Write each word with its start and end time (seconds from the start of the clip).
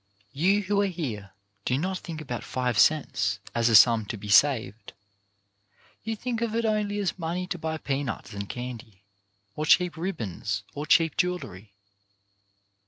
You 0.31 0.63
who 0.63 0.81
are 0.81 0.87
here 0.87 1.29
do 1.63 1.77
not 1.77 1.99
think 1.99 2.21
about 2.21 2.43
five 2.43 2.79
cents 2.79 3.37
as 3.53 3.69
a 3.69 3.75
sum 3.75 4.05
to 4.05 4.17
be 4.17 4.29
saved. 4.29 4.93
You 6.01 6.15
think 6.15 6.41
of 6.41 6.55
it 6.55 6.65
only 6.65 6.97
as 6.97 7.19
money 7.19 7.45
to 7.45 7.59
buy 7.59 7.77
peanuts 7.77 8.33
and 8.33 8.49
candy, 8.49 9.03
or 9.55 9.67
cheap 9.67 9.95
ribbons, 9.95 10.63
or 10.73 10.87
cheap 10.87 11.15
jewellery. 11.17 11.75